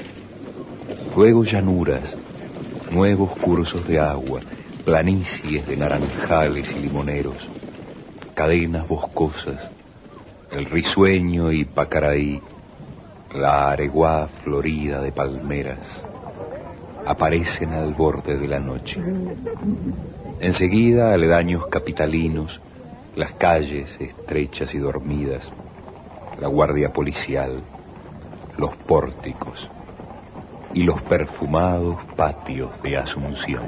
[1.17, 2.17] Luego llanuras,
[2.89, 4.41] nuevos cursos de agua,
[4.85, 7.49] planicies de naranjales y limoneros,
[8.35, 9.71] cadenas boscosas,
[10.53, 12.41] el risueño y pacaraí,
[13.35, 16.01] la areguá florida de palmeras.
[17.07, 19.01] aparecen al borde de la noche.
[20.39, 22.61] Enseguida, aledaños capitalinos,
[23.17, 25.51] las calles estrechas y dormidas,
[26.41, 27.61] la guardia policial,
[28.57, 29.69] los pórticos
[30.75, 33.65] y los perfumados patios de Asunción.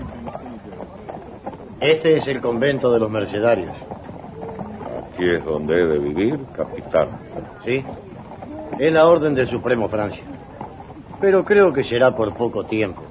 [1.80, 3.74] Este es el convento de los mercedarios.
[5.14, 7.08] Aquí es donde he de vivir, capitán.
[7.64, 7.84] Sí,
[8.78, 10.22] es la orden del Supremo Francia.
[11.20, 13.02] Pero creo que será por poco tiempo.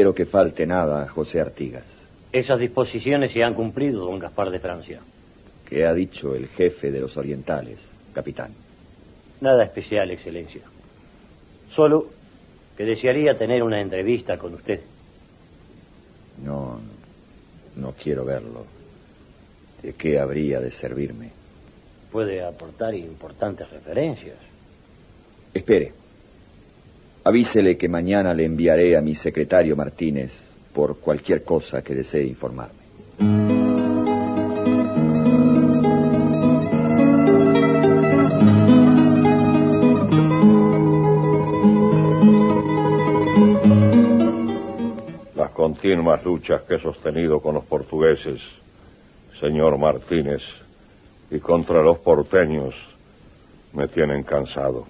[0.00, 1.84] Quiero que falte nada a José Artigas.
[2.32, 4.98] Esas disposiciones se han cumplido, don Gaspar de Francia.
[5.68, 7.80] ¿Qué ha dicho el jefe de los orientales,
[8.14, 8.50] capitán?
[9.42, 10.62] Nada especial, Excelencia.
[11.68, 12.06] Solo
[12.78, 14.80] que desearía tener una entrevista con usted.
[16.42, 16.80] No,
[17.76, 18.64] no quiero verlo.
[19.82, 21.30] ¿De qué habría de servirme?
[22.10, 24.38] Puede aportar importantes referencias.
[25.52, 25.99] Espere.
[27.22, 30.32] Avísele que mañana le enviaré a mi secretario Martínez
[30.72, 32.80] por cualquier cosa que desee informarme.
[45.36, 48.40] Las continuas luchas que he sostenido con los portugueses,
[49.38, 50.42] señor Martínez,
[51.30, 52.74] y contra los porteños,
[53.74, 54.86] me tienen cansado.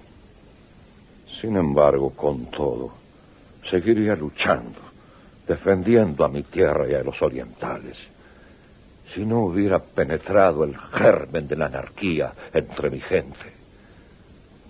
[1.40, 2.90] Sin embargo, con todo,
[3.68, 4.78] seguiría luchando,
[5.46, 7.96] defendiendo a mi tierra y a los orientales.
[9.14, 13.52] Si no hubiera penetrado el germen de la anarquía entre mi gente,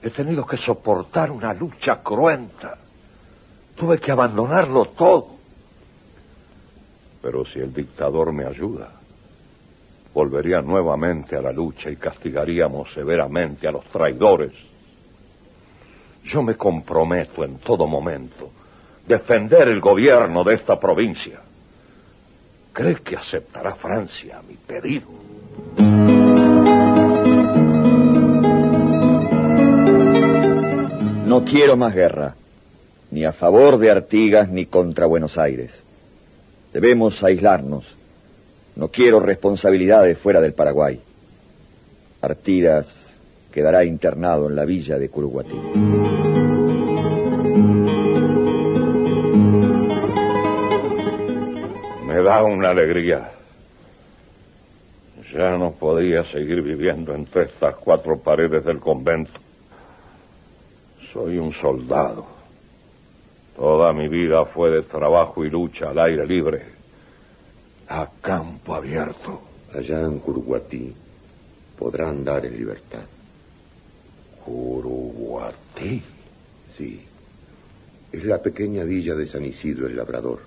[0.01, 2.79] he tenido que soportar una lucha cruenta.
[3.75, 5.41] Tuve que abandonarlo todo.
[7.21, 8.93] Pero si el dictador me ayuda,
[10.15, 14.70] volvería nuevamente a la lucha y castigaríamos severamente a los traidores.
[16.31, 18.53] Yo me comprometo en todo momento
[19.05, 21.41] defender el gobierno de esta provincia.
[22.73, 25.09] ¿Cree que aceptará Francia mi pedido?
[31.27, 32.37] No quiero más guerra,
[33.11, 35.83] ni a favor de Artigas ni contra Buenos Aires.
[36.73, 37.85] Debemos aislarnos.
[38.77, 41.01] No quiero responsabilidades fuera del Paraguay.
[42.23, 43.00] Artigas
[43.51, 45.59] quedará internado en la villa de Curuguatí.
[52.07, 53.33] Me da una alegría.
[55.33, 59.39] Ya no podía seguir viviendo entre estas cuatro paredes del convento.
[61.13, 62.27] Soy un soldado.
[63.57, 66.65] Toda mi vida fue de trabajo y lucha al aire libre,
[67.89, 69.43] a campo abierto.
[69.75, 70.93] Allá en Curuguatí
[71.79, 73.03] podrá andar en libertad.
[74.51, 76.03] ¿Curuguatí?
[76.77, 77.01] Sí.
[78.11, 80.41] Es la pequeña villa de San Isidro el Labrador,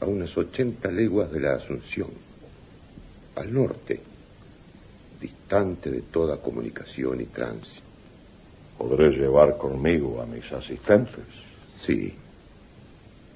[0.00, 2.08] a unas 80 leguas de la Asunción,
[3.36, 4.00] al norte,
[5.20, 7.82] distante de toda comunicación y tránsito.
[8.78, 11.26] ¿Podré llevar conmigo a mis asistentes?
[11.78, 12.14] Sí.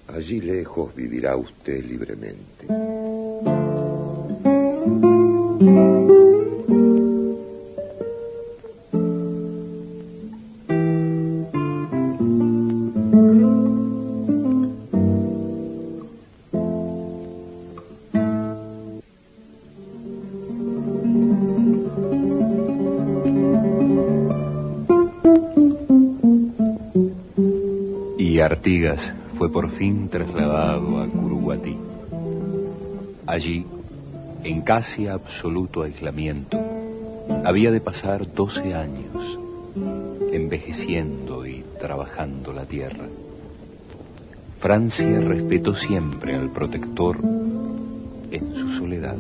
[0.09, 2.67] Allí lejos vivirá usted libremente.
[28.69, 31.75] Artigas fue por fin trasladado a Curuguatí.
[33.27, 33.65] Allí,
[34.45, 36.61] en casi absoluto aislamiento,
[37.47, 39.39] había de pasar 12 años,
[40.35, 43.07] envejeciendo y trabajando la tierra.
[44.61, 47.17] Francia respetó siempre al protector
[48.31, 49.17] en su soledad.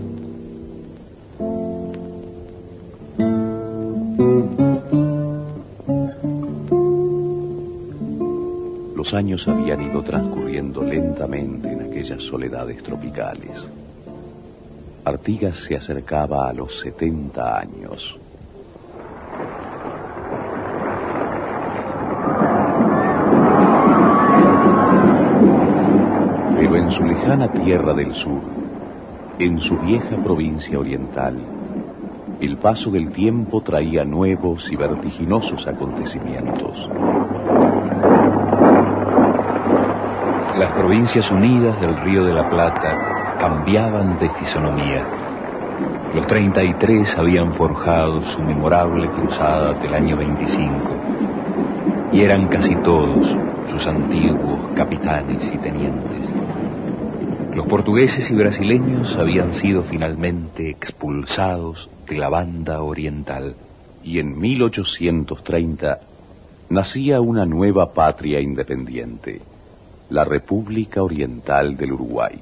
[9.09, 13.67] Los años habían ido transcurriendo lentamente en aquellas soledades tropicales.
[15.03, 18.19] Artigas se acercaba a los 70 años.
[26.59, 28.43] Pero en su lejana tierra del sur,
[29.39, 31.35] en su vieja provincia oriental,
[32.43, 36.91] el paso del tiempo traía nuevos y vertiginosos acontecimientos.
[40.59, 45.07] Las provincias unidas del Río de la Plata cambiaban de fisonomía.
[46.13, 53.37] Los 33 habían forjado su memorable cruzada del año 25 y eran casi todos
[53.69, 56.29] sus antiguos capitanes y tenientes.
[57.55, 63.55] Los portugueses y brasileños habían sido finalmente expulsados de la banda oriental.
[64.03, 66.01] Y en 1830
[66.71, 69.41] nacía una nueva patria independiente,
[70.11, 72.41] la República Oriental del Uruguay.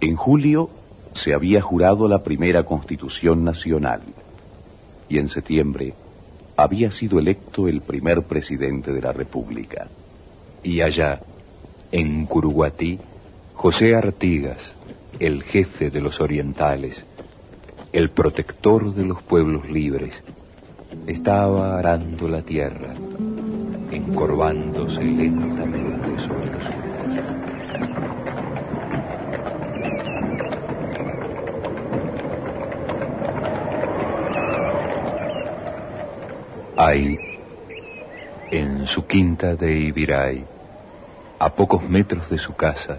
[0.00, 0.70] En julio
[1.12, 4.02] se había jurado la primera constitución nacional
[5.08, 5.94] y en septiembre
[6.56, 9.88] había sido electo el primer presidente de la República.
[10.62, 11.20] Y allá,
[11.92, 12.98] en Curuguatí,
[13.54, 14.74] José Artigas,
[15.18, 17.04] el jefe de los orientales,
[17.92, 20.22] el protector de los pueblos libres,
[21.06, 22.94] estaba arando la tierra,
[23.90, 26.64] encorvándose lentamente sobre los
[36.76, 37.18] Ahí,
[38.52, 40.44] en su quinta de Ibiray,
[41.40, 42.98] a pocos metros de su casa,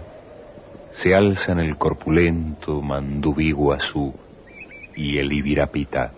[0.92, 4.14] se alzan el corpulento Mandubí Guazú
[4.94, 6.12] y el Ibirapita,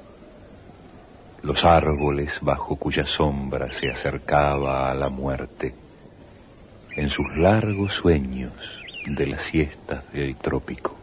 [1.43, 5.75] los árboles bajo cuya sombra se acercaba a la muerte,
[6.95, 8.53] en sus largos sueños
[9.07, 10.97] de las siestas del trópico.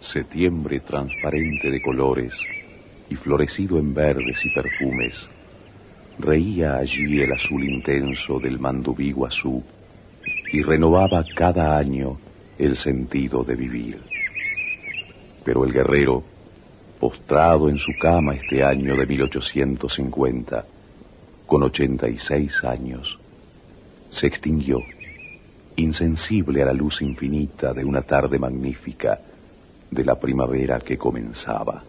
[0.00, 2.32] Septiembre transparente de colores
[3.10, 5.28] y florecido en verdes y perfumes,
[6.18, 9.62] reía allí el azul intenso del Mandubí Guazú
[10.50, 12.18] y renovaba cada año
[12.58, 14.17] el sentido de vivir.
[15.48, 16.22] Pero el guerrero,
[17.00, 20.66] postrado en su cama este año de 1850,
[21.46, 23.18] con 86 años,
[24.10, 24.82] se extinguió,
[25.76, 29.20] insensible a la luz infinita de una tarde magnífica
[29.90, 31.82] de la primavera que comenzaba.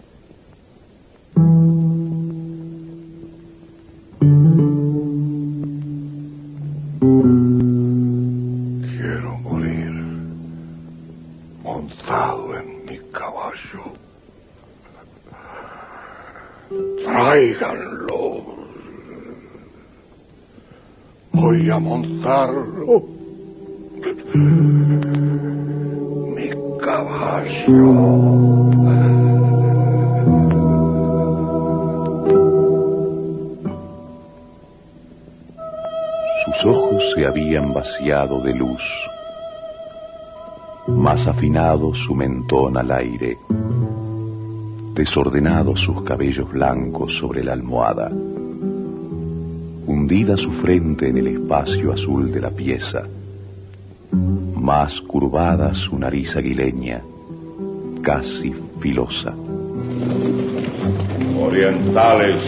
[21.71, 23.03] A montarlo.
[26.35, 26.49] Mi
[26.81, 27.93] caballo.
[36.43, 38.81] Sus ojos se habían vaciado de luz,
[40.87, 43.37] más afinado su mentón al aire,
[44.95, 48.11] desordenados sus cabellos blancos sobre la almohada,
[50.09, 53.03] su frente en el espacio azul de la pieza,
[54.55, 57.01] más curvada su nariz aguileña,
[58.01, 59.35] casi filosa.
[61.39, 62.41] Orientales,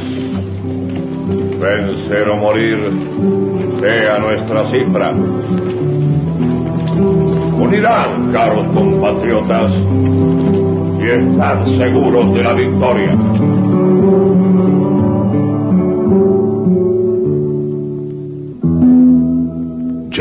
[1.60, 2.80] vencer o morir
[3.80, 5.12] sea nuestra cifra.
[7.62, 9.72] Unirán, caros compatriotas,
[11.00, 13.16] y están seguros de la victoria.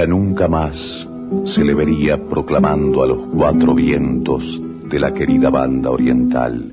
[0.01, 1.07] Ya nunca más
[1.45, 6.73] se le vería proclamando a los cuatro vientos de la querida banda oriental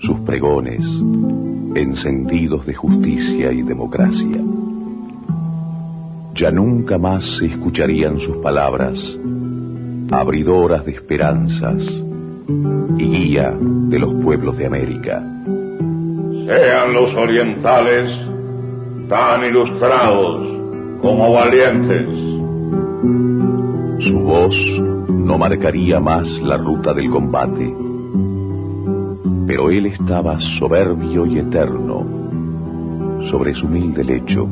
[0.00, 0.84] sus pregones
[1.76, 4.42] encendidos de justicia y democracia.
[6.34, 9.00] Ya nunca más se escucharían sus palabras,
[10.10, 11.84] abridoras de esperanzas
[12.98, 15.22] y guía de los pueblos de América.
[16.48, 18.10] Sean los orientales
[19.08, 20.48] tan ilustrados
[21.00, 22.39] como valientes.
[24.00, 24.56] Su voz
[25.08, 27.74] no marcaría más la ruta del combate,
[29.46, 32.06] pero él estaba soberbio y eterno
[33.30, 34.48] sobre su humilde lecho,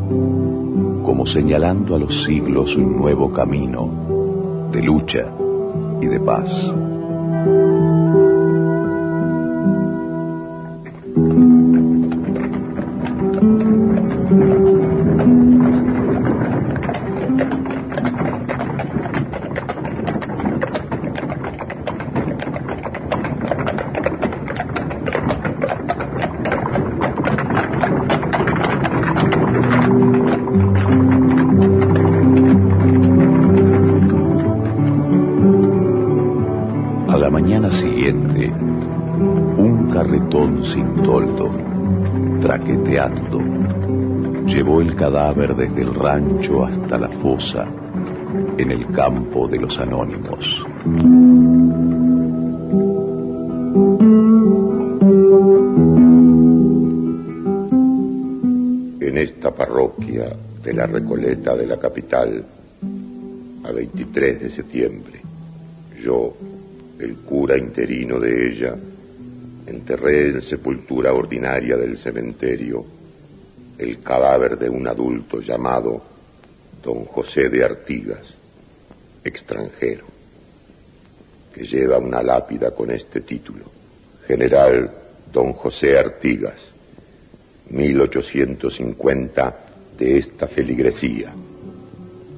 [1.02, 3.88] como señalando a los siglos un nuevo camino
[4.70, 5.26] de lucha
[6.02, 6.52] y de paz.
[44.98, 47.64] Cadáver desde el rancho hasta la fosa
[48.58, 50.66] en el campo de los anónimos.
[59.00, 62.44] En esta parroquia de la Recoleta de la capital,
[63.64, 65.20] a 23 de septiembre,
[66.02, 66.36] yo,
[66.98, 68.74] el cura interino de ella,
[69.64, 72.97] enterré en sepultura ordinaria del cementerio
[73.78, 76.02] el cadáver de un adulto llamado
[76.82, 78.34] don José de Artigas,
[79.24, 80.04] extranjero,
[81.54, 83.64] que lleva una lápida con este título,
[84.26, 84.90] General
[85.32, 86.72] don José Artigas,
[87.70, 89.56] 1850
[89.98, 91.32] de esta feligresía.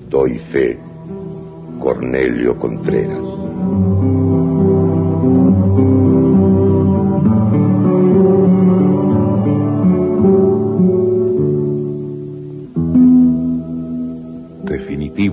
[0.09, 0.79] Doy fe,
[1.79, 4.20] Cornelio Contreras.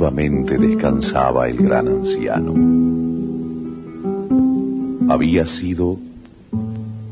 [0.10, 2.54] Descansaba el gran anciano.
[5.12, 5.98] Había sido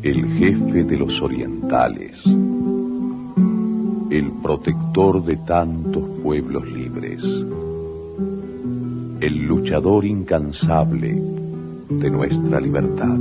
[0.02, 2.24] el jefe de los orientales,
[4.10, 7.22] el protector de tantos pueblos libres,
[9.20, 11.22] el luchador incansable
[11.90, 13.18] de nuestra libertad.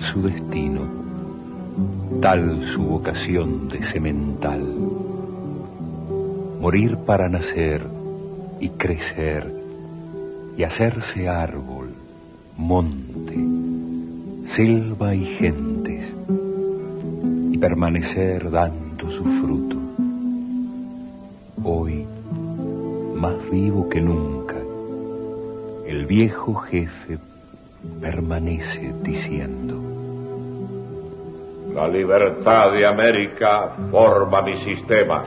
[0.00, 0.82] Su destino,
[2.20, 4.62] tal su vocación de semental.
[6.60, 7.82] Morir para nacer
[8.60, 9.52] y crecer
[10.56, 11.90] y hacerse árbol,
[12.56, 13.36] monte,
[14.54, 16.06] selva y gentes
[17.52, 19.76] y permanecer dando su fruto.
[21.62, 22.06] Hoy,
[23.14, 24.56] más vivo que nunca,
[25.86, 27.18] el viejo jefe
[28.00, 29.89] permanece diciendo,
[31.80, 35.22] La libertad de América forma mi sistema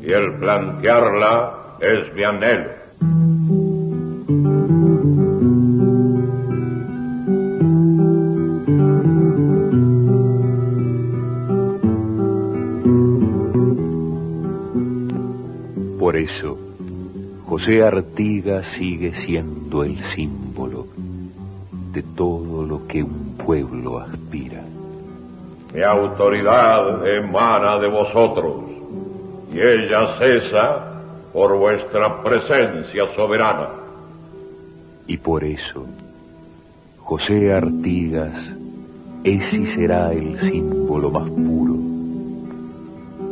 [0.00, 2.70] y el plantearla es mi anhelo.
[15.98, 16.56] Por eso,
[17.46, 20.86] José Artigas sigue siendo el símbolo
[21.92, 24.17] de todo lo que un pueblo aspira.
[25.90, 28.56] Autoridad emana de vosotros
[29.52, 30.84] y ella cesa
[31.32, 33.68] por vuestra presencia soberana.
[35.06, 35.86] Y por eso,
[36.98, 38.52] José Artigas
[39.24, 41.74] es y será el símbolo más puro,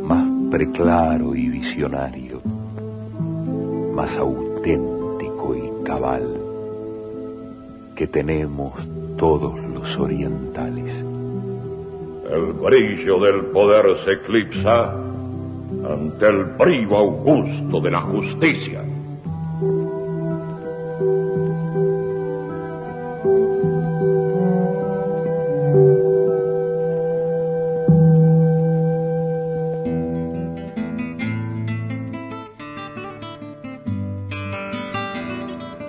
[0.03, 2.41] más preclaro y visionario,
[3.93, 6.41] más auténtico y cabal
[7.95, 8.73] que tenemos
[9.17, 11.06] todos los orientales.
[12.29, 18.83] El brillo del poder se eclipsa ante el brillo augusto de la justicia.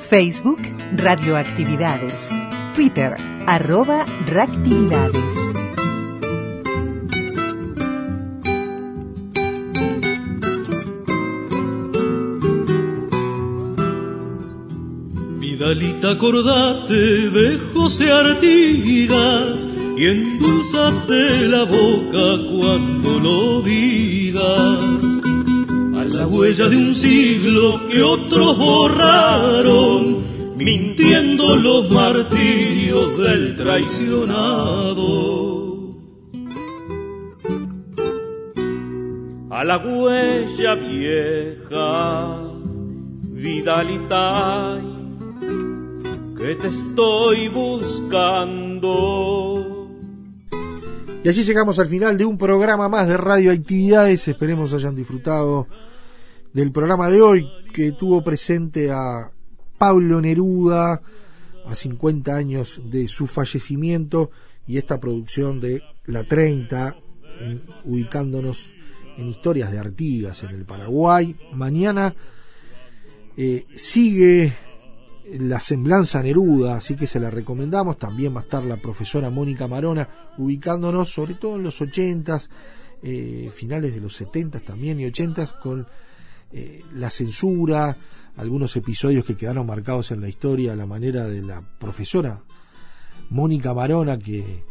[0.09, 0.61] Facebook
[0.97, 2.30] Radioactividades.
[2.74, 3.14] Twitter
[3.47, 5.57] arroba reactividades.
[15.68, 24.78] Vidalita, acordate de José Artigas y endulzate la boca cuando lo digas.
[25.94, 30.24] A la huella de un siglo que otros borraron,
[30.56, 34.96] mintiendo los martirios del traicionado.
[39.50, 42.38] A la huella vieja,
[43.32, 44.78] Vidalita,
[46.57, 48.94] te estoy buscando.
[51.24, 54.28] Y así llegamos al final de un programa más de radioactividades.
[54.28, 55.66] Esperemos hayan disfrutado
[56.53, 59.30] del programa de hoy que tuvo presente a
[59.76, 61.03] Pablo Neruda
[61.66, 64.30] a 50 años de su fallecimiento
[64.66, 66.96] y esta producción de La 30
[67.40, 68.70] en- ubicándonos
[69.18, 71.36] en historias de Artigas en el Paraguay.
[71.53, 72.14] Mañana
[73.36, 74.53] eh, sigue
[75.39, 77.99] la semblanza Neruda, así que se la recomendamos.
[77.99, 80.09] También va a estar la profesora Mónica Marona,
[80.39, 82.49] ubicándonos sobre todo en los 80s,
[83.03, 85.87] eh, finales de los 70 también y 80s, con
[86.53, 87.97] eh, la censura,
[88.37, 92.41] algunos episodios que quedaron marcados en la historia, a la manera de la profesora
[93.31, 94.64] Mónica Marona, que,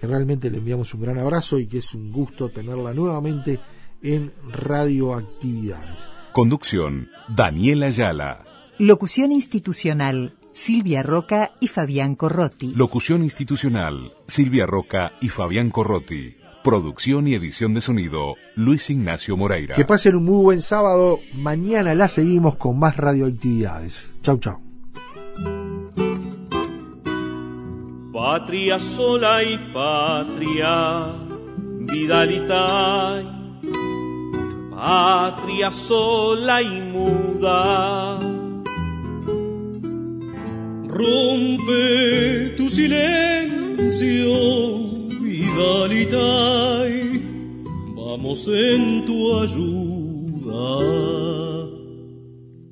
[0.00, 3.58] que realmente le enviamos un gran abrazo y que es un gusto tenerla nuevamente
[4.02, 6.08] en Radioactividades.
[6.32, 8.47] Conducción, Daniela Ayala.
[8.80, 12.72] Locución institucional, Silvia Roca y Fabián Corrotti.
[12.76, 16.36] Locución institucional, Silvia Roca y Fabián Corrotti.
[16.62, 19.74] Producción y edición de sonido, Luis Ignacio Moreira.
[19.74, 21.18] Que pasen un muy buen sábado.
[21.34, 24.12] Mañana la seguimos con más radioactividades.
[24.22, 24.60] Chau, chau.
[28.12, 31.14] Patria sola y patria,
[31.80, 33.24] vidalita.
[34.70, 38.37] Patria sola y muda.
[40.88, 44.32] Rompe tu silencio,
[45.20, 46.92] Vidalitay,
[47.94, 50.64] vamos en tu ayuda.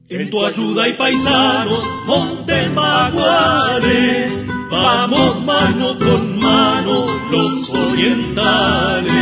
[0.08, 9.12] En tu ayuda y paisanos, monten maguanes, vamos mano con mano los orientales.